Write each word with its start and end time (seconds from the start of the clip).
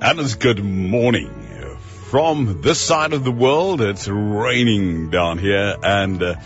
And 0.00 0.20
it's 0.20 0.36
good 0.36 0.64
morning. 0.64 1.34
From 2.08 2.62
this 2.62 2.80
side 2.80 3.12
of 3.12 3.24
the 3.24 3.32
world, 3.32 3.80
it's 3.80 4.06
raining 4.06 5.10
down 5.10 5.38
here, 5.38 5.76
and 5.82 6.22
uh, 6.22 6.36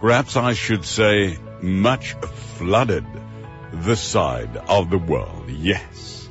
perhaps 0.00 0.36
I 0.36 0.52
should 0.52 0.84
say 0.84 1.36
much 1.60 2.12
flooded 2.12 3.04
this 3.72 4.00
side 4.00 4.56
of 4.56 4.90
the 4.90 4.98
world. 4.98 5.50
Yes. 5.50 6.28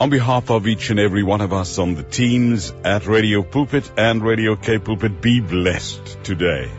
On 0.00 0.08
behalf 0.08 0.50
of 0.50 0.66
each 0.66 0.88
and 0.88 0.98
every 0.98 1.22
one 1.22 1.42
of 1.42 1.52
us 1.52 1.78
on 1.78 1.94
the 1.94 2.02
teams 2.02 2.72
at 2.82 3.06
Radio 3.06 3.42
Pulpit 3.42 3.92
and 3.98 4.22
Radio 4.22 4.56
K 4.56 4.78
Pulpit, 4.78 5.20
be 5.20 5.40
blessed 5.40 6.24
today. 6.24 6.70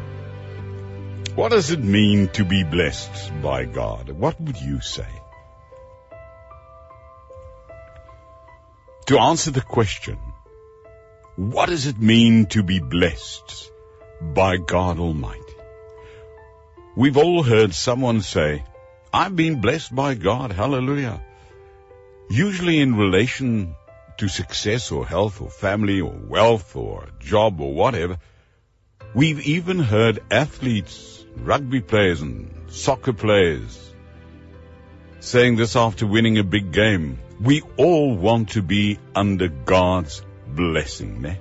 What 1.36 1.52
does 1.52 1.70
it 1.70 1.80
mean 1.80 2.30
to 2.30 2.43
be 2.43 2.64
blessed 2.64 3.32
by 3.43 3.66
God? 3.66 4.09
What 4.09 4.41
would 4.41 4.59
you 4.59 4.82
say? 4.82 5.21
To 9.11 9.20
answer 9.20 9.51
the 9.51 9.60
question, 9.60 10.18
what 11.36 11.68
does 11.68 11.86
it 11.86 12.00
mean 12.00 12.46
to 12.46 12.64
be 12.64 12.79
blessed 12.79 13.70
by 14.21 14.56
God 14.56 15.00
Almighty? 15.00 15.57
We've 16.96 17.18
all 17.18 17.43
heard 17.43 17.74
someone 17.74 18.21
say, 18.21 18.64
I've 19.11 19.36
been 19.36 19.60
blessed 19.60 19.93
by 19.93 20.14
God, 20.14 20.54
hallelujah. 20.54 21.21
Usually 22.29 22.79
in 22.79 22.96
relation 22.96 23.75
to 24.20 24.29
success 24.29 24.93
or 24.93 25.06
health 25.06 25.42
or 25.42 25.50
family 25.50 26.00
or 26.00 26.14
wealth 26.14 26.73
or 26.78 27.09
job 27.20 27.59
or 27.59 27.73
whatever. 27.73 28.18
We've 29.14 29.46
even 29.46 29.79
heard 29.79 30.23
athletes, 30.32 31.25
rugby 31.36 31.82
players 31.82 32.22
and 32.22 32.50
soccer 32.70 33.12
players 33.12 33.91
saying 35.22 35.56
this 35.56 35.75
after 35.75 36.06
winning 36.06 36.38
a 36.39 36.44
big 36.44 36.72
game. 36.72 37.20
We 37.40 37.62
all 37.78 38.16
want 38.16 38.50
to 38.50 38.62
be 38.62 39.00
under 39.16 39.48
God's 39.48 40.22
blessing. 40.48 41.22
Ne? 41.22 41.38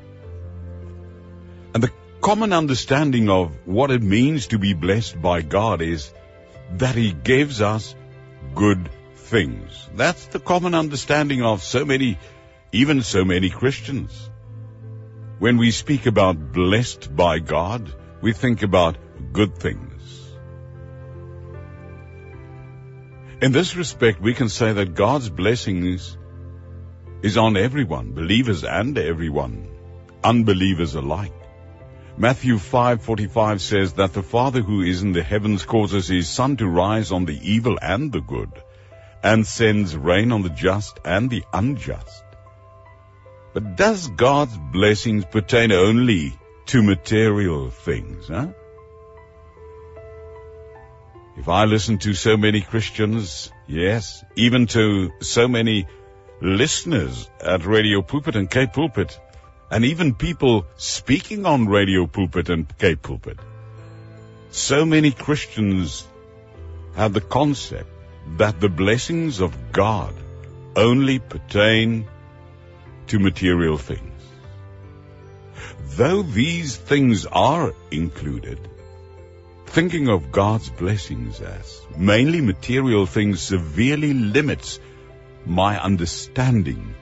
And 1.74 1.82
the 1.82 1.92
common 2.20 2.52
understanding 2.52 3.28
of 3.30 3.52
what 3.66 3.91
it 3.91 4.02
means 4.02 4.48
to 4.48 4.58
be 4.58 4.74
blessed 4.74 5.20
by 5.20 5.41
God 5.42 5.82
is 5.82 6.12
that 6.72 6.94
He 6.94 7.12
gives 7.12 7.60
us 7.62 7.94
good 8.54 8.91
things. 9.16 9.88
That's 9.94 10.26
the 10.26 10.41
common 10.41 10.74
understanding 10.74 11.42
of 11.42 11.62
so 11.62 11.84
many, 11.84 12.19
even 12.72 13.02
so 13.02 13.24
many 13.24 13.48
Christians. 13.48 14.28
When 15.38 15.56
we 15.56 15.70
speak 15.70 16.04
about 16.04 16.52
blessed 16.52 17.14
by 17.16 17.38
God, 17.38 17.92
we 18.20 18.34
think 18.34 18.62
about 18.62 18.98
good 19.32 19.56
things. 19.56 19.89
In 23.42 23.52
this 23.52 23.74
respect, 23.74 24.20
we 24.20 24.34
can 24.34 24.50
say 24.50 24.70
that 24.74 24.94
God's 24.94 25.30
blessings 25.30 26.19
is 27.22 27.38
on 27.38 27.56
everyone, 27.56 28.12
believers 28.12 28.64
and 28.64 28.98
everyone, 28.98 29.66
unbelievers 30.22 30.94
alike. 30.94 31.32
Matthew 32.19 32.58
5:45 32.58 33.62
says 33.62 33.94
that 33.94 34.12
the 34.12 34.22
Father 34.22 34.60
who 34.60 34.82
is 34.82 35.02
in 35.02 35.12
the 35.12 35.22
heavens 35.22 35.64
causes 35.64 36.08
his 36.08 36.28
sun 36.28 36.58
to 36.58 36.66
rise 36.66 37.12
on 37.12 37.24
the 37.24 37.38
evil 37.55 37.78
and 37.80 38.12
the 38.12 38.20
good, 38.20 38.52
and 39.22 39.47
sends 39.47 39.97
rain 39.97 40.32
on 40.32 40.42
the 40.42 40.54
just 40.66 41.00
and 41.02 41.30
the 41.30 41.42
unjust. 41.54 42.25
But 43.54 43.75
does 43.75 44.06
God's 44.08 44.58
blessings 44.58 45.25
pertain 45.25 45.72
only 45.72 46.38
to 46.66 46.82
material 46.82 47.70
things, 47.70 48.28
huh? 48.28 48.48
If 51.41 51.48
I 51.48 51.64
listen 51.64 51.96
to 52.00 52.12
so 52.12 52.36
many 52.36 52.60
Christians, 52.60 53.50
yes, 53.66 54.22
even 54.36 54.66
to 54.72 55.10
so 55.20 55.48
many 55.48 55.86
listeners 56.42 57.30
at 57.41 57.64
Radio 57.64 58.02
Pulpit 58.02 58.36
and 58.36 58.50
K 58.50 58.66
Pulpit, 58.66 59.19
and 59.70 59.87
even 59.87 60.14
people 60.14 60.66
speaking 60.76 61.47
on 61.47 61.66
Radio 61.66 62.06
Pulpit 62.06 62.50
and 62.50 62.66
K 62.76 62.94
Pulpit, 62.94 63.38
so 64.50 64.84
many 64.84 65.12
Christians 65.12 66.06
have 66.94 67.14
the 67.14 67.22
concept 67.22 67.88
that 68.37 68.60
the 68.60 68.69
blessings 68.69 69.41
of 69.41 69.72
God 69.72 70.12
only 70.76 71.20
pertain 71.20 72.06
to 73.06 73.19
material 73.19 73.78
things. 73.78 74.20
Though 75.97 76.20
these 76.20 76.76
things 76.76 77.25
are 77.25 77.72
included, 77.91 78.59
Thinking 79.75 80.08
of 80.08 80.32
God's 80.32 80.69
blessings 80.69 81.41
as 81.41 81.81
mainly 81.97 82.41
material 82.41 83.06
things 83.06 83.41
severely 83.41 84.12
limits 84.12 84.81
my 85.47 85.81
understanding 85.81 86.97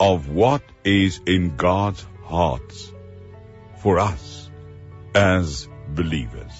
of 0.00 0.28
what 0.28 0.62
is 0.82 1.20
in 1.26 1.54
God's 1.54 2.04
heart 2.24 2.72
for 3.76 4.00
us 4.00 4.50
as 5.14 5.68
believers. 5.90 6.50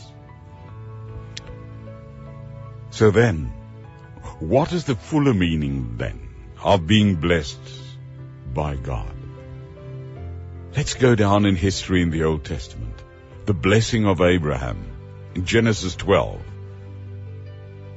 So 2.91 3.11
then, 3.11 3.53
what 4.39 4.73
is 4.73 4.85
the 4.85 4.95
fuller 4.95 5.35
meaning 5.35 5.97
then 5.97 6.21
of 6.63 6.87
being 6.87 7.17
blessed 7.17 7.59
by 8.55 8.77
God? 8.77 9.13
Let's 10.77 10.95
go 10.95 11.17
down 11.17 11.47
in 11.47 11.57
history 11.57 12.01
in 12.01 12.11
the 12.11 12.23
Old 12.23 12.45
Testament. 12.45 13.03
The 13.47 13.55
blessing 13.55 14.07
of 14.07 14.21
Abraham 14.21 14.92
in 15.35 15.45
Genesis 15.45 15.97
12. 15.97 16.41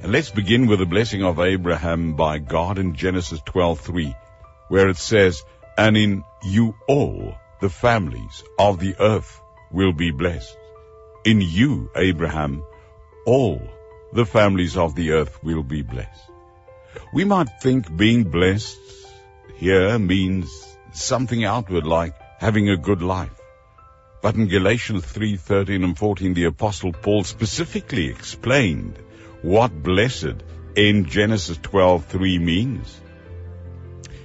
And 0.02 0.12
let's 0.12 0.30
begin 0.30 0.66
with 0.66 0.78
the 0.78 0.86
blessing 0.86 1.22
of 1.22 1.40
Abraham 1.40 2.14
by 2.14 2.38
God 2.38 2.78
in 2.78 2.94
Genesis 2.94 3.40
12:3, 3.46 4.14
where 4.68 4.88
it 4.88 4.96
says, 4.96 5.42
"And 5.76 5.96
in 5.96 6.24
you 6.44 6.74
all 6.86 7.34
the 7.60 7.70
families 7.70 8.44
of 8.58 8.78
the 8.78 8.94
earth 8.98 9.40
will 9.70 9.92
be 9.92 10.10
blessed. 10.10 10.56
In 11.24 11.40
you, 11.40 11.90
Abraham, 11.96 12.62
all 13.26 13.60
the 14.12 14.26
families 14.26 14.76
of 14.76 14.94
the 14.94 15.12
earth 15.12 15.42
will 15.42 15.62
be 15.62 15.82
blessed." 15.82 16.30
We 17.12 17.24
might 17.24 17.48
think 17.62 17.94
being 17.94 18.24
blessed 18.24 18.78
here 19.56 19.98
means 19.98 20.48
something 20.92 21.44
outward 21.44 21.86
like 21.86 22.14
having 22.38 22.70
a 22.70 22.76
good 22.76 23.02
life. 23.02 23.35
But 24.22 24.34
in 24.34 24.48
Galatians 24.48 25.04
3:13 25.04 25.84
and 25.84 25.96
14, 25.96 26.34
the 26.34 26.44
apostle 26.44 26.92
Paul 26.92 27.24
specifically 27.24 28.08
explained 28.08 28.98
what 29.42 29.82
blessed 29.82 30.42
in 30.74 31.04
Genesis 31.06 31.58
12:3 31.58 32.40
means. 32.40 33.00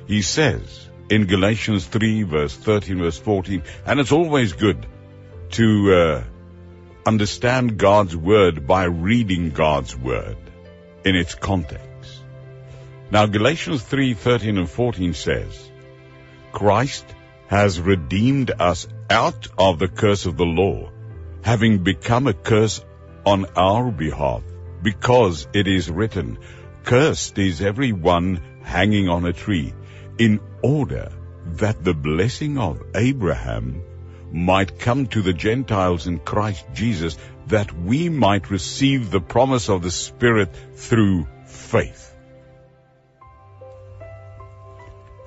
He 0.07 0.22
says 0.22 0.90
in 1.09 1.25
Galatians 1.25 1.85
3 1.85 2.24
verse 2.24 2.56
13 2.56 3.00
verse 3.00 3.18
14, 3.18 3.63
and 3.85 4.00
it's 4.00 4.12
always 4.12 4.53
good 4.53 4.85
to 5.52 5.94
uh, 5.94 6.23
understand 7.06 7.78
God's 7.78 8.16
word 8.16 8.66
by 8.68 8.85
reading 8.85 9.52
God's 9.52 9.96
word 9.96 10.38
in 11.03 11.16
its 11.16 11.35
context. 11.35 12.23
Now 13.12 13.25
Galatians 13.25 13.84
3:13 13.84 14.58
and 14.58 14.69
14 14.69 15.13
says, 15.13 15.72
Christ 16.52 17.06
has 17.52 17.82
redeemed 17.82 18.50
us 18.60 18.88
out 19.10 19.50
of 19.58 19.78
the 19.78 19.90
curse 19.90 20.26
of 20.26 20.38
the 20.38 20.46
law, 20.46 20.90
having 21.44 21.84
become 21.84 22.26
a 22.28 22.34
curse 22.34 22.82
on 23.26 23.46
our 23.58 23.92
behalf, 23.92 24.42
because 24.82 25.50
it 25.54 25.68
is 25.68 25.92
written, 25.92 26.38
Cursed 26.86 27.38
is 27.38 27.62
every 27.62 27.92
one 27.92 28.42
hanging 28.64 29.10
on 29.10 29.26
a 29.26 29.34
tree, 29.34 29.74
in 30.18 30.40
order 30.64 31.12
that 31.64 31.84
the 31.84 31.94
blessing 31.94 32.58
of 32.58 32.82
Abraham 32.96 33.84
might 34.32 34.80
come 34.80 35.08
to 35.08 35.22
the 35.22 35.34
Gentiles 35.34 36.08
in 36.08 36.20
Christ 36.20 36.66
Jesus, 36.74 37.18
that 37.48 37.74
we 37.78 38.08
might 38.08 38.50
receive 38.50 39.12
the 39.12 39.20
promise 39.20 39.68
of 39.68 39.82
the 39.82 39.92
Spirit 39.92 40.56
through 40.76 41.28
faith. 41.47 42.16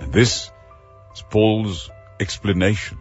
And 0.01 0.11
this 0.11 0.51
is 1.15 1.23
Paul's 1.29 1.91
explanation 2.21 2.99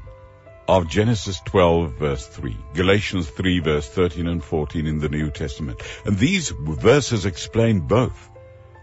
of 0.67 0.87
Genesis 0.87 1.39
12 1.45 1.93
verse 1.93 2.25
3, 2.27 2.57
Galatians 2.73 3.29
3 3.29 3.59
verse 3.59 3.87
13 3.89 4.27
and 4.27 4.43
14 4.43 4.87
in 4.87 4.99
the 4.99 5.09
New 5.09 5.29
Testament. 5.29 5.81
And 6.05 6.17
these 6.17 6.49
verses 6.49 7.25
explain 7.25 7.81
both 7.81 8.29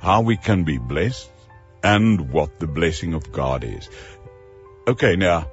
how 0.01 0.23
we 0.23 0.37
can 0.37 0.65
be 0.65 0.79
blessed 0.79 1.31
and 1.83 2.31
what 2.31 2.59
the 2.61 2.67
blessing 2.67 3.15
of 3.15 3.33
God 3.33 3.65
is. 3.65 3.89
Okay, 4.87 5.17
now, 5.17 5.51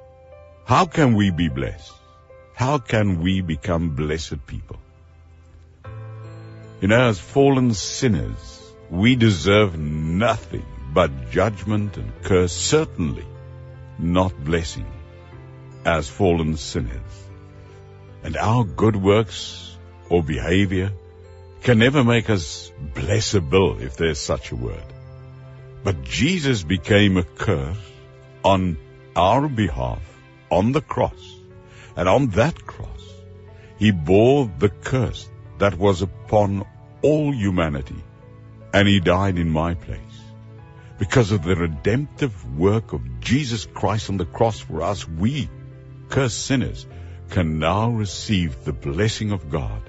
how 0.64 0.84
can 0.84 1.14
we 1.14 1.30
be 1.30 1.48
blessed? 1.48 1.92
How 2.54 2.78
can 2.78 3.20
we 3.22 3.40
become 3.40 3.90
blessed 3.90 4.46
people? 4.46 4.78
You 6.80 6.88
know, 6.88 7.08
as 7.08 7.18
fallen 7.18 7.72
sinners, 7.72 8.72
we 8.90 9.16
deserve 9.16 9.78
nothing 9.78 10.64
but 10.92 11.30
judgment 11.30 11.96
and 11.96 12.12
curse, 12.22 12.52
certainly 12.52 13.26
not 13.98 14.44
blessing 14.44 14.86
as 15.84 16.08
fallen 16.08 16.56
sinners. 16.56 17.28
And 18.22 18.36
our 18.36 18.64
good 18.64 18.96
works 18.96 19.76
or 20.08 20.22
behavior 20.22 20.92
can 21.62 21.78
never 21.78 22.04
make 22.04 22.30
us 22.30 22.72
blessable, 22.94 23.80
if 23.80 23.96
there's 23.96 24.20
such 24.20 24.52
a 24.52 24.56
word. 24.56 24.84
But 25.84 26.02
Jesus 26.02 26.62
became 26.62 27.16
a 27.16 27.22
curse 27.22 27.76
on 28.44 28.76
our 29.16 29.48
behalf 29.48 30.02
on 30.50 30.72
the 30.72 30.80
cross. 30.80 31.36
And 31.96 32.08
on 32.08 32.28
that 32.30 32.64
cross, 32.66 33.04
he 33.78 33.90
bore 33.90 34.50
the 34.58 34.68
curse 34.68 35.28
that 35.58 35.76
was 35.76 36.02
upon 36.02 36.64
all 37.02 37.32
humanity. 37.32 38.02
And 38.72 38.86
he 38.86 39.00
died 39.00 39.38
in 39.38 39.50
my 39.50 39.74
place. 39.74 40.07
Because 40.98 41.30
of 41.30 41.44
the 41.44 41.54
redemptive 41.54 42.58
work 42.58 42.92
of 42.92 43.20
Jesus 43.20 43.66
Christ 43.66 44.10
on 44.10 44.16
the 44.16 44.24
cross 44.24 44.58
for 44.58 44.82
us, 44.82 45.06
we, 45.06 45.48
cursed 46.08 46.44
sinners, 46.44 46.86
can 47.30 47.58
now 47.60 47.90
receive 47.90 48.64
the 48.64 48.72
blessing 48.72 49.30
of 49.30 49.48
God 49.48 49.82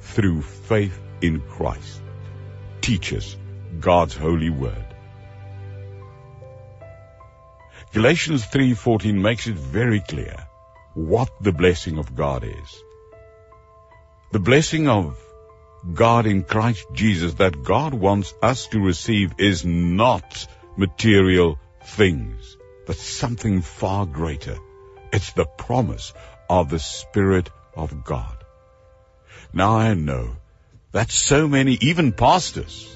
through 0.00 0.42
faith 0.42 1.00
in 1.20 1.40
Christ. 1.40 2.00
Teach 2.80 3.12
us 3.12 3.36
God's 3.80 4.14
holy 4.14 4.50
word. 4.50 4.86
Galatians 7.92 8.44
3:14 8.44 9.20
makes 9.20 9.46
it 9.46 9.56
very 9.56 10.00
clear 10.00 10.36
what 10.94 11.30
the 11.40 11.52
blessing 11.52 11.98
of 11.98 12.14
God 12.14 12.44
is. 12.44 12.84
The 14.30 14.38
blessing 14.38 14.88
of 14.88 15.18
God 15.92 16.26
in 16.26 16.44
Christ 16.44 16.86
Jesus 16.92 17.34
that 17.34 17.64
God 17.64 17.92
wants 17.92 18.34
us 18.40 18.68
to 18.68 18.80
receive 18.80 19.32
is 19.38 19.64
not 19.64 20.46
material 20.76 21.58
things, 21.84 22.56
but 22.86 22.96
something 22.96 23.62
far 23.62 24.06
greater. 24.06 24.56
It's 25.12 25.32
the 25.32 25.44
promise 25.44 26.12
of 26.48 26.70
the 26.70 26.78
Spirit 26.78 27.50
of 27.74 28.04
God. 28.04 28.36
Now 29.52 29.76
I 29.76 29.94
know 29.94 30.36
that 30.92 31.10
so 31.10 31.48
many, 31.48 31.78
even 31.80 32.12
pastors 32.12 32.88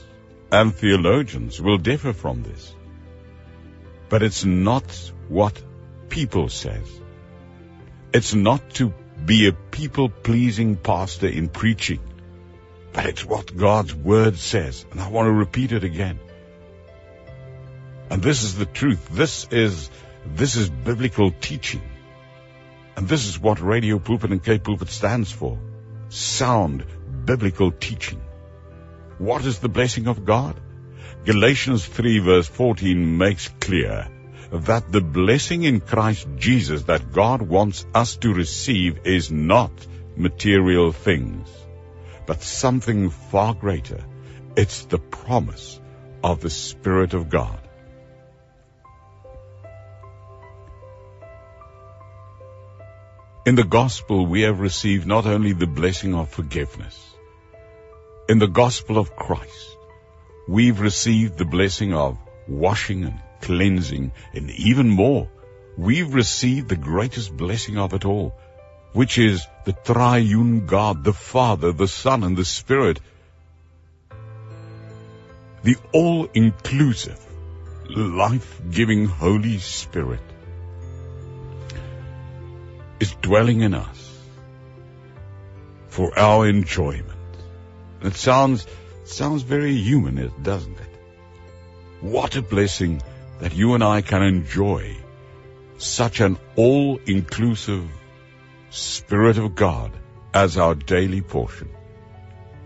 and 0.53 0.75
theologians 0.75 1.61
will 1.61 1.79
differ 1.79 2.13
from 2.13 2.43
this. 2.43 2.75
But 4.09 4.23
it's 4.23 4.45
not 4.45 4.85
what 5.29 5.61
people 6.09 6.49
says. 6.49 6.89
It's 8.13 8.35
not 8.35 8.71
to 8.75 8.95
be 9.25 9.49
a 9.49 9.53
people-pleasing 9.53 10.77
pastor 10.77 11.27
in 11.27 11.49
preaching, 11.49 12.01
but 12.97 13.05
it's 13.05 13.27
what 13.27 13.55
God's 13.55 13.95
Word 13.95 14.39
says. 14.39 14.87
And 14.91 14.99
I 14.99 15.11
want 15.11 15.27
to 15.27 15.33
repeat 15.33 15.73
it 15.73 15.85
again. 15.85 16.19
And 18.09 18.23
this 18.23 18.43
is 18.43 18.57
the 18.57 18.65
truth. 18.65 19.11
This 19.11 19.47
is, 19.51 19.91
this 20.25 20.57
is 20.57 20.71
biblical 20.71 21.31
teaching. 21.31 21.83
And 22.97 23.07
this 23.07 23.27
is 23.27 23.39
what 23.39 23.61
Radio 23.61 23.99
Pulpit 23.99 24.33
and 24.33 24.43
K 24.43 24.59
Pulpit 24.59 24.89
stands 24.89 25.31
for. 25.31 25.59
Sound 26.09 26.87
biblical 27.27 27.71
teaching. 27.71 28.23
What 29.19 29.45
is 29.45 29.59
the 29.59 29.69
blessing 29.69 30.09
of 30.09 30.25
God? 30.25 30.59
Galatians 31.27 31.85
3 31.85 32.21
verse 32.21 32.49
14 32.49 33.19
makes 33.19 33.49
clear 33.61 34.09
that 34.53 34.91
the 34.91 35.03
blessing 35.03 35.65
in 35.65 35.81
Christ 35.81 36.27
Jesus 36.37 36.85
that 36.85 37.13
God 37.13 37.43
wants 37.43 37.85
us 37.95 38.17
to 38.19 38.33
receive 38.33 39.07
is 39.07 39.31
not 39.31 39.87
material 40.17 40.93
things, 40.93 41.51
but 42.27 42.43
something 42.43 43.11
far 43.11 43.55
greater. 43.55 44.05
It's 44.57 44.85
the 44.85 44.99
promise 44.99 45.81
of 46.25 46.41
the 46.41 46.51
Spirit 46.51 47.15
of 47.15 47.29
God. 47.29 47.61
In 53.47 53.55
the 53.55 53.65
gospel, 53.65 54.27
we 54.27 54.41
have 54.43 54.59
received 54.59 55.07
not 55.07 55.25
only 55.25 55.53
the 55.53 55.69
blessing 55.69 56.15
of 56.15 56.31
forgiveness. 56.31 57.01
In 58.29 58.41
the 58.41 58.49
gospel 58.49 58.99
of 58.99 59.15
Christ, 59.15 59.77
we've 60.49 60.81
received 60.81 61.39
the 61.39 61.45
blessing 61.45 61.95
of 61.95 62.19
washing 62.49 63.05
and 63.05 63.21
cleansing 63.41 64.11
and 64.35 64.51
even 64.51 64.89
more. 64.89 65.29
We've 65.77 66.13
received 66.13 66.69
the 66.69 66.77
greatest 66.77 67.37
blessing 67.37 67.79
of 67.79 67.95
it 67.95 68.05
all, 68.05 68.35
which 68.97 69.19
is 69.19 69.47
the 69.67 69.75
triune 69.75 70.65
God, 70.65 71.05
the 71.05 71.13
Father, 71.13 71.71
the 71.71 71.87
Son, 71.87 72.25
and 72.25 72.35
the 72.35 72.47
Spirit. 72.47 72.99
The 75.63 75.77
all-inclusive, 75.93 77.21
life-giving 77.91 79.05
Holy 79.05 79.59
Spirit 79.59 80.23
is 82.99 83.13
dwelling 83.17 83.61
in 83.61 83.75
us 83.75 84.19
for 85.89 86.19
our 86.19 86.49
enjoyment. 86.49 87.37
It 88.01 88.15
sounds, 88.15 88.67
sounds 89.05 89.43
very 89.43 89.75
human, 89.75 90.33
doesn't 90.43 90.81
it? 90.87 90.95
What 92.01 92.35
a 92.37 92.41
blessing 92.41 93.03
that 93.41 93.55
you 93.55 93.75
and 93.75 93.85
I 93.85 94.01
can 94.01 94.23
enjoy 94.23 94.97
such 95.77 96.21
an 96.21 96.39
all-inclusive 96.57 97.87
Spirit 98.77 99.39
of 99.39 99.55
God 99.55 99.91
as 100.35 100.59
our 100.59 100.75
daily 100.75 101.23
portion. 101.23 101.71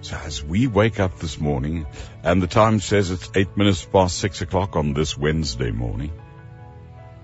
So 0.01 0.17
as 0.17 0.43
we 0.43 0.67
wake 0.67 0.99
up 0.99 1.19
this 1.21 1.39
morning, 1.39 1.87
and 2.25 2.43
the 2.43 2.49
time 2.49 2.81
says 2.81 3.13
it's 3.13 3.31
eight 3.37 3.57
minutes 3.57 3.85
past 3.85 4.19
six 4.19 4.41
o'clock 4.41 4.75
on 4.75 4.93
this 4.93 5.17
Wednesday 5.17 5.71
morning, 5.71 6.11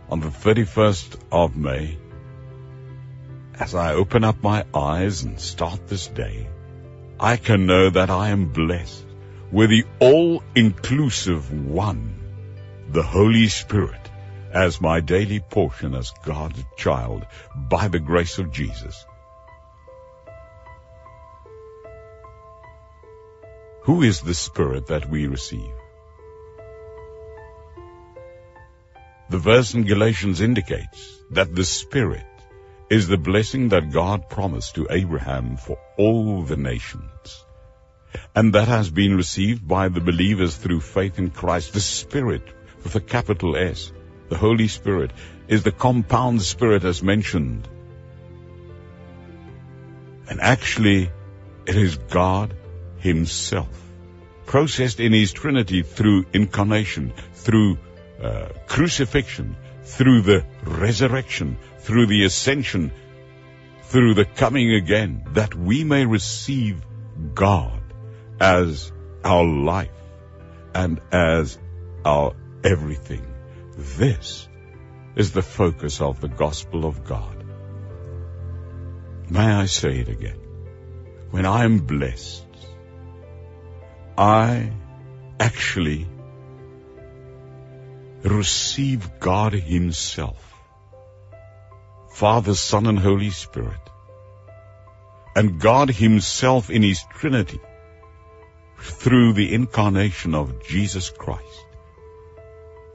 on 0.09 0.21
the 0.21 0.29
31st 0.29 1.19
of 1.33 1.57
May, 1.57 1.99
as 3.59 3.75
I 3.75 3.95
open 3.95 4.23
up 4.23 4.41
my 4.41 4.65
eyes 4.73 5.25
and 5.25 5.41
start 5.41 5.89
this 5.89 6.07
day, 6.07 6.49
I 7.19 7.39
can 7.39 7.67
know 7.67 7.91
that 7.91 8.11
I 8.11 8.29
am 8.29 8.53
blessed 8.53 9.05
with 9.51 9.71
the 9.71 9.85
all-inclusive 9.99 11.51
one, 11.51 12.21
the 12.91 13.03
Holy 13.03 13.49
Spirit, 13.49 14.06
as 14.57 14.81
my 14.81 15.01
daily 15.01 15.39
portion 15.39 15.95
as 15.95 16.11
God's 16.25 16.65
child 16.77 17.27
by 17.55 17.89
the 17.89 17.99
grace 17.99 18.39
of 18.39 18.53
Jesus. 18.53 19.05
Who 23.83 24.01
is 24.03 24.23
the 24.23 24.35
Spirit 24.35 24.87
that 24.87 25.11
we 25.11 25.27
receive? 25.27 25.75
The 29.29 29.39
verse 29.39 29.75
in 29.75 29.85
Galatians 29.85 30.41
indicates 30.41 31.05
that 31.33 31.55
the 31.55 31.65
Spirit 31.65 32.25
is 32.89 33.09
the 33.09 33.19
blessing 33.19 33.69
that 33.71 33.93
God 33.93 34.31
promised 34.31 34.77
to 34.77 34.87
Abraham 34.89 35.57
for 35.59 35.79
all 35.99 36.43
the 36.45 36.57
nations. 36.57 37.45
And 38.35 38.55
that 38.55 38.69
has 38.69 38.89
been 38.89 39.17
received 39.17 39.69
by 39.69 39.89
the 39.89 40.01
believers 40.01 40.57
through 40.57 40.81
faith 40.81 41.19
in 41.19 41.31
Christ. 41.31 41.75
The 41.75 41.81
Spirit, 41.81 42.43
with 42.83 42.95
a 42.95 43.01
capital 43.01 43.57
S, 43.57 43.93
the 44.29 44.37
Holy 44.37 44.69
Spirit, 44.69 45.13
is 45.49 45.63
the 45.63 45.73
compound 45.73 46.43
Spirit 46.43 46.85
as 46.85 47.03
mentioned. 47.03 47.69
And 50.29 50.41
actually, 50.41 51.11
it 51.67 51.77
is 51.77 51.97
God 51.97 52.55
Himself, 52.99 53.83
processed 54.47 55.01
in 55.01 55.13
His 55.13 55.33
Trinity 55.33 55.83
through 55.83 56.27
incarnation, 56.33 57.13
through 57.35 57.79
uh, 58.23 58.49
crucifixion, 58.67 59.57
through 59.85 60.23
the 60.23 60.45
resurrection, 60.65 61.59
through 61.79 62.07
the 62.07 62.25
ascension, 62.25 62.91
through 63.83 64.15
the 64.15 64.25
coming 64.25 64.75
again, 64.75 65.25
that 65.33 65.55
we 65.55 65.85
may 65.85 66.07
receive 66.07 66.85
God 67.35 67.81
as 68.41 68.93
our 69.25 69.45
life 69.45 69.91
and 70.75 71.01
as 71.13 71.59
our 72.05 72.35
everything. 72.65 73.36
This 73.77 74.49
is 75.17 75.33
the 75.33 75.43
focus 75.43 76.01
of 76.01 76.21
the 76.21 76.29
gospel 76.29 76.87
of 76.87 77.05
God. 77.05 77.45
May 79.29 79.45
I 79.45 79.67
say 79.67 79.99
it 79.99 80.09
again? 80.09 80.41
When 81.31 81.45
I 81.45 81.65
am 81.65 81.79
blessed, 81.81 82.47
I 84.17 84.73
actually 85.39 86.07
receive 88.23 89.21
God 89.21 89.53
Himself, 89.53 90.55
Father, 92.13 92.55
Son, 92.55 92.87
and 92.87 92.99
Holy 92.99 93.31
Spirit, 93.31 93.91
and 95.35 95.61
God 95.61 95.91
Himself 95.91 96.71
in 96.71 96.83
His 96.83 97.05
Trinity 97.13 97.61
through 98.79 99.35
the 99.35 99.53
incarnation 99.53 100.35
of 100.35 100.67
Jesus 100.67 101.11
Christ, 101.11 101.66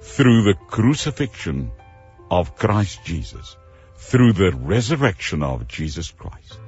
through 0.01 0.43
the 0.43 0.55
crucifixion 0.55 1.71
of 2.29 2.55
Christ 2.55 3.03
Jesus, 3.03 3.55
through 3.95 4.33
the 4.33 4.51
resurrection 4.51 5.43
of 5.43 5.67
Jesus 5.67 6.11
Christ, 6.11 6.59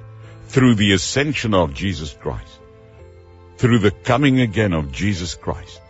through 0.46 0.74
the 0.76 0.92
ascension 0.92 1.54
of 1.54 1.74
Jesus 1.74 2.16
Christ, 2.20 2.60
through 3.56 3.78
the 3.80 3.90
coming 3.90 4.40
again 4.40 4.72
of 4.72 4.92
Jesus 4.92 5.34
Christ, 5.34 5.80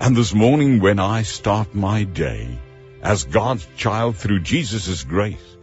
and 0.00 0.16
this 0.16 0.34
morning 0.34 0.80
when 0.80 0.98
I 0.98 1.22
start 1.22 1.74
my 1.74 2.04
day 2.04 2.58
as 3.02 3.24
God's 3.24 3.66
child 3.76 4.16
through 4.16 4.40
Jesus' 4.40 5.04
grace, 5.04 5.56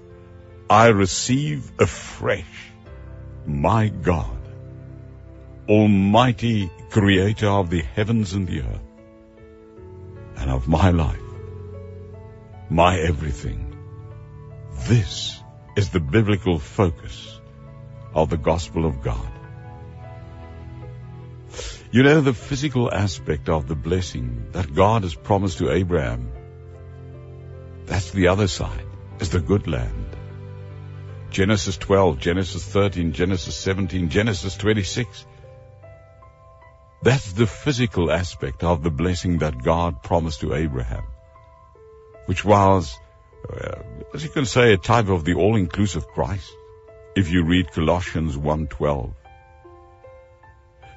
I 0.69 0.87
receive 0.87 1.71
afresh 1.79 2.71
my 3.45 3.87
God, 3.87 4.37
Almighty 5.69 6.69
Creator 6.89 7.47
of 7.47 7.69
the 7.69 7.81
heavens 7.81 8.33
and 8.33 8.47
the 8.47 8.61
earth, 8.61 8.81
and 10.47 10.55
of 10.55 10.67
my 10.67 10.91
life, 10.91 11.29
my 12.69 12.97
everything. 12.99 13.75
This 14.87 15.41
is 15.75 15.89
the 15.89 15.99
biblical 15.99 16.57
focus 16.57 17.39
of 18.13 18.29
the 18.29 18.37
gospel 18.37 18.85
of 18.85 19.01
God. 19.01 19.31
You 21.91 22.03
know, 22.03 22.21
the 22.21 22.33
physical 22.33 22.89
aspect 22.93 23.49
of 23.49 23.67
the 23.67 23.75
blessing 23.75 24.47
that 24.51 24.73
God 24.73 25.03
has 25.03 25.15
promised 25.15 25.57
to 25.57 25.71
Abraham, 25.71 26.31
that's 27.85 28.11
the 28.11 28.29
other 28.29 28.47
side, 28.47 28.87
is 29.19 29.29
the 29.29 29.41
good 29.41 29.67
land. 29.67 30.15
Genesis 31.29 31.77
12, 31.77 32.19
Genesis 32.19 32.63
13, 32.63 33.11
Genesis 33.11 33.55
17, 33.55 34.09
Genesis 34.09 34.55
26. 34.55 35.25
That's 37.01 37.33
the 37.33 37.47
physical 37.47 38.11
aspect 38.11 38.63
of 38.63 38.83
the 38.83 38.89
blessing 38.89 39.39
that 39.39 39.63
God 39.63 40.01
promised 40.03 40.41
to 40.41 40.53
Abraham, 40.53 41.03
which 42.25 42.43
was, 42.43 42.97
uh, 43.49 43.83
as 44.13 44.23
you 44.23 44.29
can 44.29 44.45
say, 44.45 44.73
a 44.73 44.77
type 44.77 45.09
of 45.09 45.23
the 45.23 45.35
all-inclusive 45.35 46.07
Christ, 46.07 46.51
if 47.15 47.31
you 47.31 47.43
read 47.43 47.71
Colossians 47.71 48.35
1.12 48.35 49.13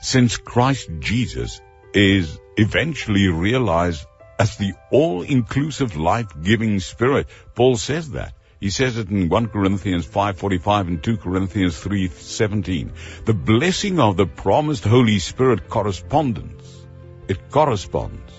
since 0.01 0.39
Christ 0.39 0.89
Jesus 0.99 1.61
is 1.93 2.39
eventually 2.57 3.29
realized 3.29 4.07
as 4.39 4.57
the 4.57 4.73
all-inclusive 4.91 5.97
life-giving 5.97 6.81
spirit. 6.81 7.27
Paul 7.55 7.77
says 7.77 8.11
that. 8.13 8.33
He 8.61 8.71
says 8.71 8.99
it 8.99 9.09
in 9.09 9.29
1 9.29 9.49
Corinthians 9.49 10.07
5.45 10.07 10.89
and 10.89 11.03
2 11.03 11.17
Corinthians 11.17 11.83
3.17. 11.83 13.25
The 13.25 13.35
blessing 13.35 13.99
of 13.99 14.17
the 14.17 14.27
promised 14.27 14.85
Holy 14.85 15.19
Spirit 15.19 15.69
correspondence. 15.69 16.87
It 17.27 17.51
corresponds 17.51 18.33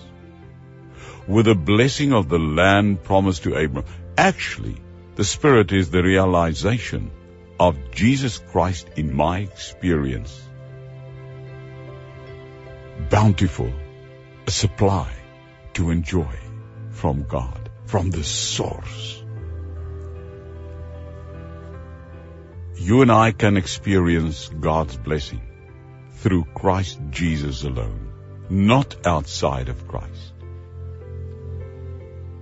with 1.26 1.46
the 1.46 1.54
blessing 1.54 2.12
of 2.12 2.28
the 2.28 2.38
land 2.38 3.02
promised 3.02 3.44
to 3.44 3.56
Abraham. 3.56 3.90
Actually, 4.16 4.76
the 5.16 5.24
Spirit 5.24 5.72
is 5.72 5.90
the 5.90 6.02
realization 6.02 7.10
of 7.58 7.90
Jesus 7.90 8.38
Christ 8.38 8.88
in 8.96 9.14
my 9.14 9.40
experience 9.40 10.42
bountiful 13.10 13.72
a 14.46 14.50
supply 14.50 15.12
to 15.74 15.90
enjoy 15.90 16.34
from 16.90 17.24
God, 17.24 17.70
from 17.86 18.10
the 18.10 18.24
source. 18.24 19.21
You 22.84 23.00
and 23.02 23.12
I 23.12 23.30
can 23.30 23.56
experience 23.56 24.48
God's 24.48 24.96
blessing 24.96 25.40
through 26.14 26.46
Christ 26.52 26.98
Jesus 27.10 27.62
alone, 27.62 28.12
not 28.50 29.06
outside 29.06 29.68
of 29.68 29.86
Christ. 29.86 30.32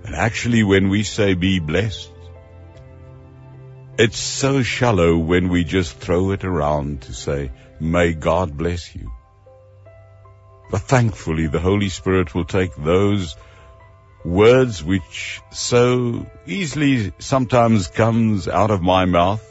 And 0.03 0.15
actually 0.15 0.63
when 0.63 0.89
we 0.89 1.03
say 1.03 1.35
be 1.35 1.59
blessed, 1.59 2.09
it's 3.99 4.17
so 4.17 4.63
shallow 4.63 5.15
when 5.15 5.49
we 5.49 5.63
just 5.63 5.97
throw 5.97 6.31
it 6.31 6.43
around 6.43 7.03
to 7.03 7.13
say, 7.13 7.51
may 7.79 8.13
God 8.13 8.57
bless 8.57 8.95
you. 8.95 9.11
But 10.71 10.81
thankfully, 10.81 11.45
the 11.45 11.59
Holy 11.59 11.89
Spirit 11.89 12.33
will 12.33 12.45
take 12.45 12.75
those 12.75 13.35
words 14.25 14.83
which 14.83 15.39
so 15.51 16.25
easily 16.47 17.13
sometimes 17.19 17.89
comes 17.89 18.47
out 18.47 18.71
of 18.71 18.81
my 18.81 19.05
mouth 19.05 19.47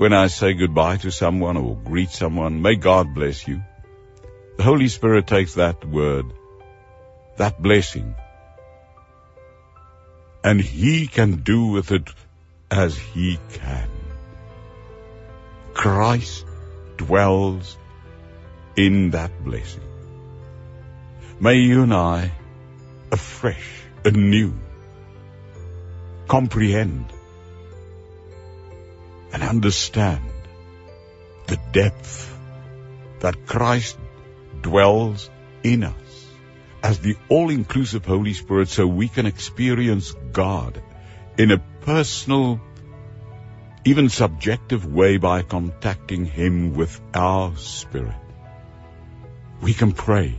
when 0.00 0.14
I 0.14 0.28
say 0.28 0.54
goodbye 0.54 0.96
to 0.96 1.10
someone 1.12 1.58
or 1.58 1.76
greet 1.76 2.08
someone, 2.08 2.62
may 2.62 2.74
God 2.74 3.14
bless 3.14 3.46
you. 3.46 3.60
The 4.56 4.62
Holy 4.62 4.88
Spirit 4.88 5.26
takes 5.26 5.56
that 5.56 5.84
word, 5.84 6.24
that 7.36 7.60
blessing, 7.60 8.14
and 10.42 10.58
He 10.58 11.06
can 11.06 11.42
do 11.42 11.66
with 11.66 11.92
it 11.92 12.08
as 12.70 12.96
He 12.96 13.38
can. 13.52 13.90
Christ 15.74 16.46
dwells 16.96 17.76
in 18.76 19.10
that 19.10 19.44
blessing. 19.44 19.88
May 21.40 21.56
you 21.56 21.82
and 21.82 21.92
I, 21.92 22.32
afresh, 23.12 23.70
anew, 24.06 24.54
comprehend 26.26 27.19
and 29.32 29.42
understand 29.42 30.22
the 31.46 31.58
depth 31.72 32.36
that 33.20 33.46
Christ 33.46 33.98
dwells 34.60 35.30
in 35.62 35.84
us 35.84 36.26
as 36.82 36.98
the 37.00 37.16
all-inclusive 37.28 38.04
Holy 38.04 38.32
Spirit 38.32 38.68
so 38.68 38.86
we 38.86 39.08
can 39.08 39.26
experience 39.26 40.14
God 40.32 40.82
in 41.36 41.50
a 41.50 41.58
personal, 41.82 42.60
even 43.84 44.08
subjective 44.08 44.86
way 44.86 45.18
by 45.18 45.42
contacting 45.42 46.24
Him 46.24 46.74
with 46.74 47.00
our 47.14 47.56
spirit. 47.56 48.16
We 49.60 49.74
can 49.74 49.92
pray. 49.92 50.34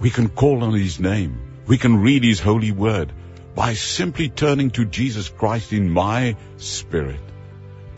We 0.00 0.10
can 0.10 0.28
call 0.28 0.64
on 0.64 0.72
His 0.72 0.98
name. 0.98 1.62
We 1.66 1.76
can 1.76 2.00
read 2.00 2.24
His 2.24 2.40
holy 2.40 2.72
word 2.72 3.12
by 3.54 3.74
simply 3.74 4.28
turning 4.30 4.70
to 4.70 4.84
Jesus 4.84 5.28
Christ 5.28 5.72
in 5.72 5.90
my 5.90 6.36
spirit, 6.56 7.20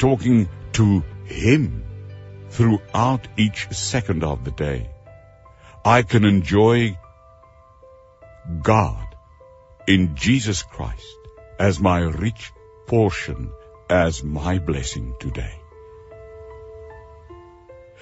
talking 0.03 0.49
to 0.73 1.05
Him 1.27 1.85
throughout 2.51 3.29
each 3.37 3.69
second 3.71 4.25
of 4.25 4.43
the 4.45 4.51
day. 4.51 4.91
I 5.85 6.03
can 6.03 6.25
enjoy 6.25 6.99
God 8.63 9.07
in 9.87 10.17
Jesus 10.17 10.65
Christ 10.65 11.19
as 11.61 11.79
my 11.79 12.01
rich 12.01 12.51
portion, 12.89 13.53
as 13.89 14.25
my 14.25 14.59
blessing 14.59 15.15
today. 15.21 15.55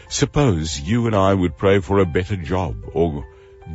Suppose 0.08 0.80
you 0.80 1.06
and 1.06 1.14
I 1.14 1.34
would 1.34 1.58
pray 1.58 1.80
for 1.80 1.98
a 1.98 2.12
better 2.18 2.36
job 2.36 2.76
or 2.94 3.26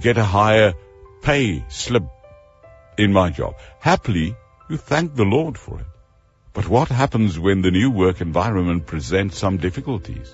get 0.02 0.18
a 0.18 0.24
higher 0.24 0.74
pay 1.22 1.64
slip 1.70 2.08
in 2.98 3.14
my 3.14 3.30
job. 3.30 3.54
Happily, 3.80 4.36
you 4.70 4.78
thank 4.78 5.14
the 5.14 5.32
Lord 5.38 5.60
for 5.60 5.80
it. 5.80 5.95
But 6.56 6.70
what 6.70 6.88
happens 6.88 7.38
when 7.38 7.62
the 7.62 7.70
new 7.70 7.92
work 7.92 8.22
environment 8.22 8.86
presents 8.86 9.38
some 9.38 9.58
difficulties? 9.58 10.34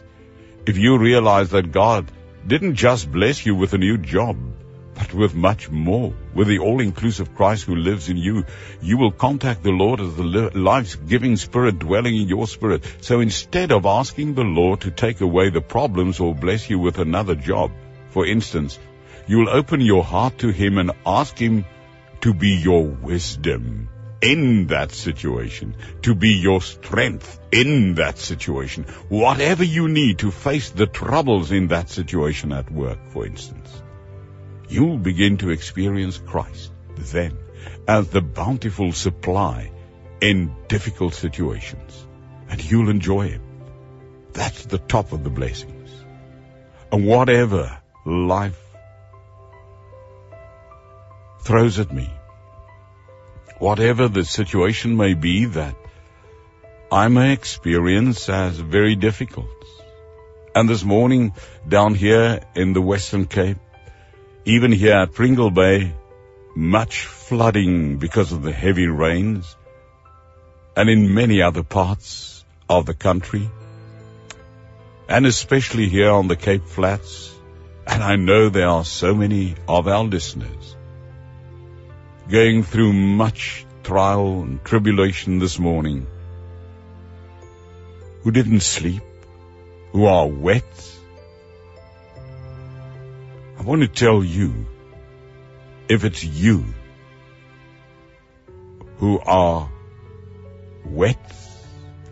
If 0.67 0.77
you 0.77 0.99
realize 0.99 1.49
that 1.49 1.71
God 1.71 2.11
didn't 2.45 2.75
just 2.75 3.11
bless 3.11 3.43
you 3.43 3.55
with 3.55 3.73
a 3.73 3.79
new 3.79 3.97
job, 3.97 4.37
but 4.93 5.15
with 5.15 5.33
much 5.33 5.71
more, 5.71 6.13
with 6.35 6.47
the 6.47 6.59
all-inclusive 6.59 7.33
Christ 7.33 7.63
who 7.63 7.75
lives 7.75 8.07
in 8.07 8.17
you, 8.17 8.45
you 8.83 8.99
will 8.99 9.11
contact 9.11 9.63
the 9.63 9.71
Lord 9.71 9.99
as 9.99 10.15
the 10.15 10.51
life-giving 10.53 11.37
Spirit 11.37 11.79
dwelling 11.79 12.15
in 12.15 12.27
your 12.27 12.45
spirit. 12.45 12.83
So 13.01 13.19
instead 13.19 13.71
of 13.71 13.87
asking 13.87 14.35
the 14.35 14.43
Lord 14.43 14.81
to 14.81 14.91
take 14.91 15.21
away 15.21 15.49
the 15.49 15.61
problems 15.61 16.19
or 16.19 16.35
bless 16.35 16.69
you 16.69 16.77
with 16.77 16.99
another 16.99 17.33
job, 17.33 17.71
for 18.11 18.27
instance, 18.27 18.77
you 19.25 19.39
will 19.39 19.49
open 19.49 19.81
your 19.81 20.03
heart 20.03 20.37
to 20.39 20.49
Him 20.49 20.77
and 20.77 20.91
ask 21.03 21.35
Him 21.35 21.65
to 22.21 22.35
be 22.35 22.57
your 22.57 22.83
wisdom 22.83 23.89
in 24.21 24.67
that 24.67 24.91
situation, 24.91 25.75
to 26.03 26.15
be 26.15 26.33
your 26.33 26.61
strength 26.61 27.39
in 27.51 27.95
that 27.95 28.17
situation, 28.17 28.83
whatever 29.09 29.63
you 29.63 29.87
need 29.87 30.19
to 30.19 30.31
face 30.31 30.69
the 30.69 30.87
troubles 30.87 31.51
in 31.51 31.67
that 31.67 31.89
situation 31.89 32.51
at 32.51 32.71
work, 32.71 32.99
for 33.09 33.25
instance 33.25 33.81
you'll 34.71 34.97
begin 34.97 35.37
to 35.37 35.49
experience 35.49 36.17
Christ 36.17 36.71
then 36.97 37.37
as 37.87 38.07
the 38.09 38.21
bountiful 38.21 38.93
supply 38.93 39.71
in 40.21 40.55
difficult 40.67 41.13
situations. 41.13 42.07
And 42.49 42.63
you'll 42.63 42.89
enjoy 42.89 43.29
Him. 43.29 43.43
That's 44.33 44.65
the 44.65 44.77
top 44.77 45.11
of 45.11 45.23
the 45.23 45.29
blessings. 45.29 45.89
And 46.91 47.05
whatever 47.05 47.79
life 48.05 48.59
throws 51.41 51.79
at 51.79 51.93
me, 51.93 52.09
whatever 53.61 54.07
the 54.07 54.25
situation 54.25 54.97
may 54.97 55.13
be 55.13 55.45
that 55.45 55.75
I 56.91 57.07
may 57.09 57.31
experience 57.31 58.27
as 58.27 58.57
very 58.57 58.95
difficult. 58.95 59.67
And 60.55 60.67
this 60.67 60.83
morning 60.83 61.33
down 61.69 61.93
here 61.93 62.39
in 62.55 62.73
the 62.73 62.81
Western 62.81 63.27
Cape, 63.27 63.59
even 64.45 64.71
here 64.71 64.95
at 64.95 65.13
Pringle 65.13 65.51
Bay, 65.51 65.93
much 66.55 67.05
flooding 67.05 67.97
because 67.97 68.31
of 68.31 68.41
the 68.41 68.51
heavy 68.51 68.87
rains, 68.87 69.55
and 70.75 70.89
in 70.89 71.13
many 71.13 71.43
other 71.43 71.63
parts 71.63 72.43
of 72.67 72.87
the 72.87 72.95
country, 72.95 73.47
and 75.07 75.27
especially 75.27 75.87
here 75.87 76.09
on 76.09 76.27
the 76.27 76.35
Cape 76.35 76.65
Flats, 76.65 77.31
and 77.85 78.01
I 78.01 78.15
know 78.15 78.49
there 78.49 78.69
are 78.69 78.83
so 78.83 79.13
many 79.13 79.55
of 79.67 79.87
our 79.87 80.03
listeners 80.03 80.75
going 82.31 82.63
through 82.63 82.93
much 82.93 83.65
trial 83.83 84.41
and 84.41 84.63
tribulation 84.63 85.39
this 85.39 85.59
morning, 85.59 86.07
who 88.21 88.31
didn't 88.31 88.61
sleep, 88.61 89.03
who 89.91 90.05
are 90.05 90.27
wet, 90.27 90.97
I 93.59 93.63
want 93.63 93.81
to 93.81 93.89
tell 93.89 94.23
you, 94.23 94.65
if 95.89 96.05
it's 96.05 96.23
you 96.23 96.63
who 98.99 99.19
are 99.19 99.69
wet, 100.85 101.35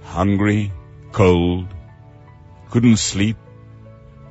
hungry, 0.03 0.73
cold, 1.13 1.67
couldn't 2.71 2.97
sleep 2.97 3.37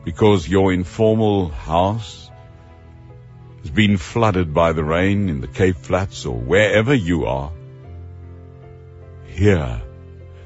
because 0.04 0.46
your 0.46 0.70
informal 0.70 1.48
house 1.48 2.27
has 3.62 3.70
been 3.70 3.96
flooded 3.96 4.54
by 4.54 4.72
the 4.72 4.84
rain 4.84 5.28
in 5.28 5.40
the 5.40 5.48
Cape 5.48 5.76
Flats 5.76 6.26
or 6.26 6.36
wherever 6.36 6.94
you 6.94 7.26
are, 7.26 7.52
hear 9.26 9.82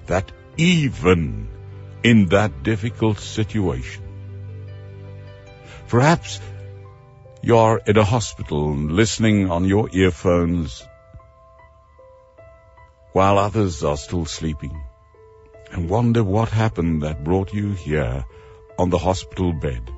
that 0.06 0.32
even 0.56 1.48
in 2.02 2.26
that 2.26 2.62
difficult 2.62 3.18
situation, 3.18 4.02
perhaps 5.88 6.40
you're 7.42 7.80
in 7.86 7.96
a 7.96 8.04
hospital 8.04 8.74
listening 8.74 9.50
on 9.50 9.64
your 9.64 9.88
earphones 9.92 10.86
while 13.12 13.38
others 13.38 13.82
are 13.84 13.96
still 13.96 14.24
sleeping 14.24 14.82
and 15.70 15.88
wonder 15.88 16.22
what 16.22 16.48
happened 16.48 17.02
that 17.02 17.24
brought 17.24 17.52
you 17.52 17.70
here 17.72 18.24
on 18.78 18.90
the 18.90 18.98
hospital 18.98 19.52
bed. 19.52 19.90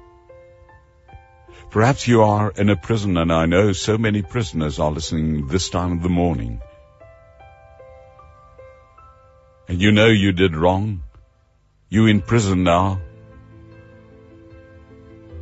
Perhaps 1.75 2.07
you 2.07 2.23
are 2.23 2.53
in 2.53 2.71
a 2.71 2.77
prison 2.77 3.17
and 3.17 3.33
I 3.33 3.47
know 3.47 3.73
so 3.73 3.99
many 3.99 4.23
prisoners 4.23 4.79
are 4.79 4.93
listening 4.93 5.49
this 5.49 5.71
time 5.71 5.91
of 5.91 6.05
the 6.05 6.09
morning. 6.09 6.61
And 9.67 9.83
you 9.83 9.91
know 9.91 10.07
you 10.07 10.31
did 10.31 10.55
wrong. 10.55 11.03
You 11.89 12.07
in 12.07 12.21
prison 12.23 12.63
now. 12.63 13.01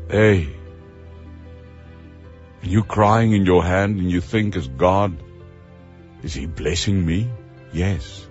Hey. 0.08 0.48
You 2.62 2.82
crying 2.82 3.34
in 3.34 3.44
your 3.44 3.62
hand 3.62 4.00
and 4.00 4.10
you 4.10 4.22
think 4.22 4.56
is 4.56 4.68
God, 4.68 5.22
is 6.22 6.32
he 6.32 6.46
blessing 6.46 7.04
me? 7.04 7.28
Yes. 7.74 8.26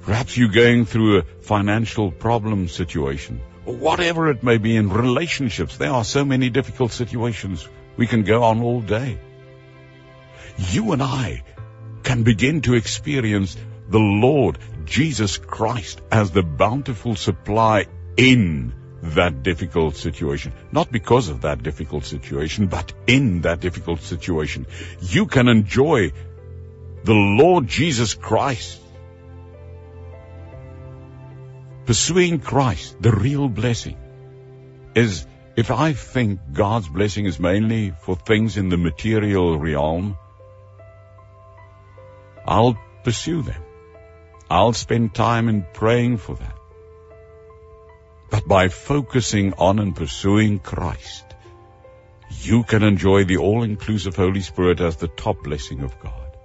Perhaps 0.00 0.38
you're 0.38 0.58
going 0.62 0.86
through 0.86 1.18
a 1.18 1.22
financial 1.22 2.10
problem 2.10 2.68
situation, 2.68 3.42
whatever 3.64 4.30
it 4.30 4.42
may 4.42 4.58
be 4.58 4.76
in 4.76 4.90
relationships. 4.90 5.76
There 5.76 5.90
are 5.90 6.04
so 6.04 6.24
many 6.24 6.50
difficult 6.50 6.92
situations. 6.92 7.68
We 7.96 8.06
can 8.06 8.22
go 8.22 8.42
on 8.42 8.62
all 8.62 8.80
day. 8.80 9.18
You 10.58 10.92
and 10.92 11.02
I 11.02 11.42
can 12.02 12.22
begin 12.22 12.60
to 12.62 12.74
experience 12.74 13.56
the 13.88 13.98
Lord 13.98 14.58
Jesus 14.84 15.38
Christ 15.38 16.00
as 16.10 16.30
the 16.30 16.42
bountiful 16.42 17.14
supply 17.14 17.86
in 18.16 18.74
that 19.02 19.42
difficult 19.42 19.96
situation. 19.96 20.52
Not 20.70 20.90
because 20.90 21.28
of 21.28 21.42
that 21.42 21.62
difficult 21.62 22.04
situation, 22.04 22.66
but 22.66 22.92
in 23.06 23.42
that 23.42 23.60
difficult 23.60 24.00
situation. 24.00 24.66
You 25.00 25.26
can 25.26 25.48
enjoy 25.48 26.12
the 27.04 27.14
Lord 27.14 27.66
Jesus 27.66 28.14
Christ 28.14 28.80
Pursuing 31.84 32.38
Christ, 32.38 33.02
the 33.02 33.10
real 33.10 33.48
blessing, 33.48 33.96
is 34.94 35.26
if 35.56 35.70
I 35.70 35.92
think 35.92 36.40
God's 36.52 36.88
blessing 36.88 37.26
is 37.26 37.40
mainly 37.40 37.92
for 38.02 38.14
things 38.14 38.56
in 38.56 38.68
the 38.68 38.76
material 38.76 39.58
realm, 39.58 40.16
I'll 42.46 42.78
pursue 43.02 43.42
them. 43.42 43.62
I'll 44.48 44.72
spend 44.72 45.14
time 45.14 45.48
in 45.48 45.66
praying 45.72 46.18
for 46.18 46.36
that. 46.36 46.56
But 48.30 48.46
by 48.46 48.68
focusing 48.68 49.54
on 49.54 49.78
and 49.78 49.96
pursuing 49.96 50.58
Christ, 50.58 51.24
you 52.42 52.62
can 52.62 52.82
enjoy 52.82 53.24
the 53.24 53.38
all-inclusive 53.38 54.16
Holy 54.16 54.40
Spirit 54.40 54.80
as 54.80 54.96
the 54.96 55.08
top 55.08 55.42
blessing 55.42 55.80
of 55.80 55.98
God. 56.00 56.36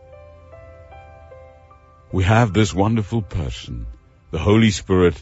We 2.12 2.24
have 2.24 2.54
this 2.54 2.74
wonderful 2.74 3.22
person 3.22 3.88
the 4.32 4.40
Holy 4.40 4.72
Spirit 4.72 5.22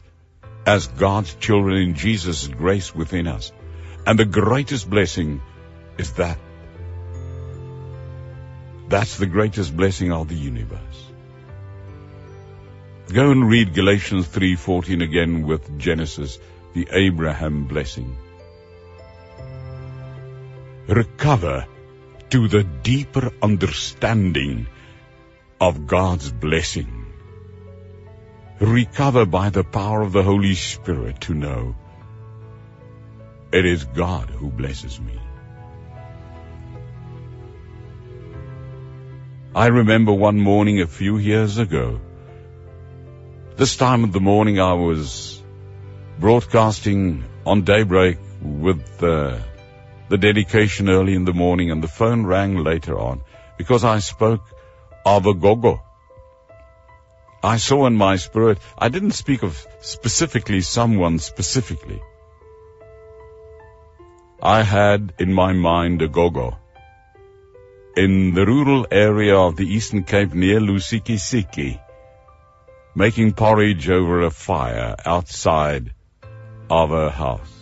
as 0.66 0.88
God's 0.88 1.36
children 1.36 1.78
in 1.78 1.94
Jesus' 1.94 2.48
grace 2.48 2.94
within 2.96 3.28
us. 3.28 3.52
And 4.06 4.18
the 4.18 4.26
greatest 4.26 4.90
blessing 4.90 5.42
is 5.98 6.14
that. 6.14 6.40
That's 8.88 9.18
the 9.18 9.26
greatest 9.26 9.76
blessing 9.76 10.12
of 10.12 10.28
the 10.28 10.36
universe. 10.36 11.00
Go 13.14 13.30
and 13.32 13.48
read 13.48 13.74
Galatians 13.74 14.28
3:14 14.28 15.02
again 15.04 15.46
with 15.46 15.78
Genesis, 15.78 16.40
the 16.74 16.88
Abraham 16.92 17.66
blessing. 17.66 18.18
Recover 20.88 21.66
to 22.32 22.48
the 22.48 22.64
deeper 22.64 23.32
understanding 23.42 24.68
of 25.62 25.86
God's 25.88 26.32
blessing 26.32 26.95
recover 28.60 29.26
by 29.26 29.50
the 29.50 29.64
power 29.64 30.02
of 30.02 30.12
the 30.14 30.24
Holy 30.24 30.56
Spirit 30.56 31.22
to 31.22 31.34
know 31.34 31.76
it 33.52 33.66
is 33.66 33.84
God 33.84 34.30
who 34.30 34.50
blesses 34.50 35.00
me. 35.00 35.20
I 39.54 39.68
remember 39.68 40.12
one 40.12 40.38
morning 40.38 40.82
a 40.82 40.88
few 40.88 41.18
years 41.18 41.58
ago. 41.58 42.02
This 43.56 43.78
time 43.78 44.04
of 44.04 44.12
the 44.12 44.20
morning 44.20 44.60
I 44.60 44.74
was 44.74 45.42
broadcasting 46.20 47.24
on 47.46 47.62
daybreak 47.62 48.18
with 48.42 48.98
the, 48.98 49.42
the 50.10 50.18
dedication 50.18 50.90
early 50.90 51.14
in 51.14 51.24
the 51.24 51.34
morning 51.34 51.72
and 51.72 51.82
the 51.82 51.88
phone 51.88 52.26
rang 52.26 52.58
later 52.58 53.00
on 53.00 53.22
because 53.58 53.86
I 53.86 54.00
spoke 54.00 54.44
of 55.06 55.26
a 55.26 55.34
gogo 55.34 55.85
I 57.46 57.58
saw 57.58 57.86
in 57.86 57.96
my 57.96 58.16
spirit, 58.16 58.58
I 58.76 58.90
didn't 58.90 59.12
speak 59.12 59.44
of 59.44 59.68
specifically 59.80 60.62
someone 60.62 61.20
specifically. 61.20 62.02
I 64.42 64.64
had 64.64 65.14
in 65.20 65.32
my 65.32 65.54
mind 65.54 66.02
a 66.02 66.08
gogo 66.08 66.58
in 67.96 68.34
the 68.34 68.48
rural 68.48 68.88
area 68.90 69.38
of 69.38 69.56
the 69.58 69.68
Eastern 69.76 70.04
Cape 70.06 70.34
near 70.34 70.60
Lusikisiki, 70.60 71.80
making 72.96 73.34
porridge 73.34 73.90
over 73.90 74.22
a 74.22 74.32
fire 74.32 74.96
outside 75.06 75.94
of 76.70 76.90
her 76.90 77.12
house. 77.12 77.56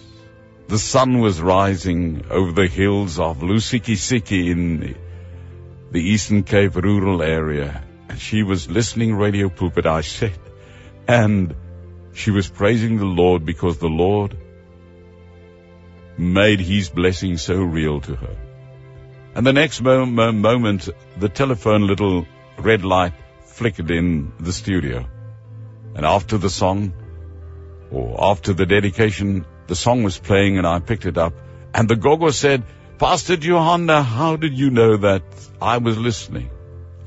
The 0.69 0.79
sun 0.79 1.19
was 1.19 1.41
rising 1.41 2.25
over 2.29 2.53
the 2.53 2.67
hills 2.67 3.19
of 3.19 3.43
Lusikisiki 3.43 4.49
in 4.49 4.95
the 5.91 6.01
Eastern 6.01 6.43
Cape 6.43 6.75
rural 6.75 7.21
area, 7.21 7.83
she 8.17 8.43
was 8.43 8.69
listening 8.69 9.15
radio 9.15 9.49
pulpit, 9.49 9.85
I 9.85 10.01
said, 10.01 10.37
and 11.07 11.55
she 12.13 12.31
was 12.31 12.49
praising 12.49 12.97
the 12.97 13.05
Lord 13.05 13.45
because 13.45 13.77
the 13.77 13.89
Lord 13.89 14.37
made 16.17 16.59
his 16.59 16.89
blessing 16.89 17.37
so 17.37 17.55
real 17.55 18.01
to 18.01 18.15
her. 18.15 18.37
And 19.35 19.47
the 19.47 19.53
next 19.53 19.81
mo- 19.81 20.05
mo- 20.05 20.31
moment, 20.31 20.89
the 21.17 21.29
telephone 21.29 21.87
little 21.87 22.27
red 22.57 22.85
light 22.85 23.13
flickered 23.45 23.89
in 23.89 24.31
the 24.39 24.53
studio. 24.53 25.05
And 25.95 26.05
after 26.05 26.37
the 26.37 26.49
song, 26.49 26.93
or 27.91 28.15
after 28.19 28.53
the 28.53 28.65
dedication, 28.65 29.45
the 29.67 29.75
song 29.75 30.03
was 30.03 30.17
playing 30.17 30.57
and 30.57 30.67
I 30.67 30.79
picked 30.79 31.05
it 31.05 31.17
up. 31.17 31.33
And 31.73 31.89
the 31.89 31.95
gogo 31.95 32.29
said, 32.29 32.63
Pastor 32.99 33.37
Johanna, 33.37 34.03
how 34.03 34.35
did 34.35 34.57
you 34.57 34.69
know 34.69 34.97
that 34.97 35.23
I 35.61 35.77
was 35.77 35.97
listening? 35.97 36.49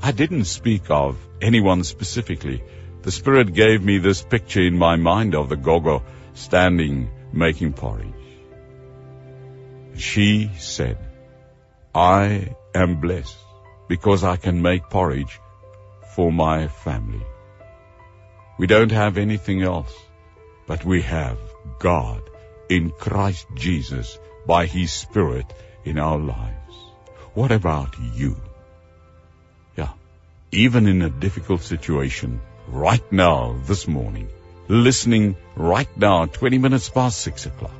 I 0.01 0.11
didn't 0.11 0.45
speak 0.45 0.89
of 0.89 1.17
anyone 1.41 1.83
specifically. 1.83 2.63
The 3.01 3.11
Spirit 3.11 3.53
gave 3.53 3.83
me 3.83 3.97
this 3.97 4.21
picture 4.23 4.61
in 4.61 4.77
my 4.77 4.95
mind 4.95 5.35
of 5.35 5.49
the 5.49 5.55
gogo 5.55 6.03
standing 6.33 7.09
making 7.33 7.73
porridge. 7.73 8.13
She 9.95 10.51
said, 10.57 10.97
I 11.95 12.55
am 12.75 13.01
blessed 13.01 13.37
because 13.87 14.23
I 14.23 14.35
can 14.37 14.61
make 14.61 14.89
porridge 14.89 15.39
for 16.15 16.31
my 16.31 16.67
family. 16.67 17.25
We 18.59 18.67
don't 18.67 18.91
have 18.91 19.17
anything 19.17 19.63
else, 19.63 19.93
but 20.67 20.85
we 20.85 21.01
have 21.01 21.37
God 21.79 22.21
in 22.69 22.91
Christ 22.91 23.47
Jesus 23.55 24.19
by 24.45 24.65
His 24.65 24.91
Spirit 24.91 25.51
in 25.85 25.97
our 25.97 26.19
lives. 26.19 26.75
What 27.33 27.51
about 27.51 27.95
you? 28.13 28.35
Even 30.51 30.87
in 30.87 31.01
a 31.01 31.09
difficult 31.09 31.61
situation, 31.61 32.41
right 32.67 33.11
now, 33.11 33.59
this 33.65 33.87
morning, 33.87 34.29
listening 34.67 35.35
right 35.55 35.89
now, 35.97 36.25
20 36.25 36.57
minutes 36.57 36.89
past 36.89 37.19
6 37.21 37.45
o'clock. 37.47 37.71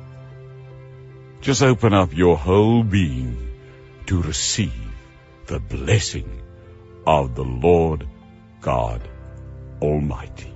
Just 1.40 1.62
open 1.62 1.94
up 1.94 2.14
your 2.14 2.36
whole 2.36 2.82
being 2.82 3.58
to 4.06 4.20
receive 4.20 4.72
the 5.46 5.60
blessing 5.60 6.42
of 7.06 7.34
the 7.34 7.44
Lord 7.44 8.06
God 8.60 9.00
Almighty. 9.80 10.52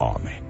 Amen. 0.00 0.47